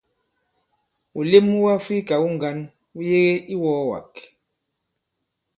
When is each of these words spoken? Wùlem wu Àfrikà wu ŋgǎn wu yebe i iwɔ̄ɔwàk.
Wùlem 1.15 1.45
wu 1.57 1.63
Àfrikà 1.77 2.15
wu 2.21 2.27
ŋgǎn 2.35 2.57
wu 2.93 3.01
yebe 3.09 3.31
i 3.37 3.47
iwɔ̄ɔwàk. 3.53 4.13